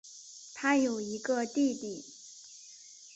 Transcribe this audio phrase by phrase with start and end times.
[0.55, 2.03] 她有一个弟弟。